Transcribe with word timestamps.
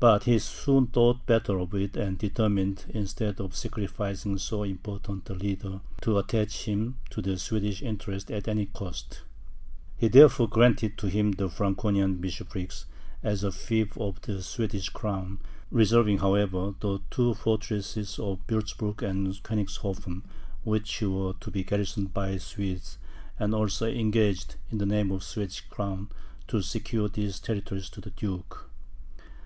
But 0.00 0.24
he 0.24 0.38
soon 0.40 0.86
thought 0.88 1.26
better 1.26 1.60
of 1.60 1.74
it, 1.74 1.96
and 1.96 2.18
determined, 2.18 2.86
instead 2.88 3.38
of 3.38 3.54
sacrificing 3.54 4.38
so 4.38 4.62
important 4.62 5.28
a 5.30 5.34
leader, 5.34 5.80
to 6.00 6.18
attach 6.18 6.64
him 6.64 6.96
to 7.10 7.20
the 7.22 7.38
Swedish 7.38 7.82
interests 7.82 8.30
at 8.30 8.48
any 8.48 8.66
cost. 8.66 9.22
He 9.96 10.08
therefore 10.08 10.48
granted 10.48 10.96
to 10.98 11.06
him 11.08 11.32
the 11.32 11.48
Franconian 11.50 12.14
bishoprics, 12.16 12.86
as 13.22 13.44
a 13.44 13.52
fief 13.52 13.96
of 13.98 14.20
the 14.22 14.42
Swedish 14.42 14.88
crown, 14.88 15.38
reserving, 15.70 16.18
however, 16.18 16.74
the 16.80 16.98
two 17.10 17.34
fortresses 17.34 18.18
of 18.18 18.40
Wurtzburg 18.48 19.02
and 19.02 19.40
Koenigshofen, 19.44 20.22
which 20.64 21.00
were 21.02 21.34
to 21.40 21.50
be 21.50 21.62
garrisoned 21.62 22.12
by 22.14 22.32
the 22.32 22.40
Swedes; 22.40 22.96
and 23.38 23.54
also 23.54 23.86
engaged, 23.86 24.56
in 24.70 24.78
name 24.78 25.12
of 25.12 25.20
the 25.20 25.26
Swedish 25.26 25.60
crown, 25.68 26.08
to 26.48 26.62
secure 26.62 27.08
these 27.08 27.38
territories 27.38 27.90
to 27.90 28.00
the 28.00 28.10
duke. 28.10 28.68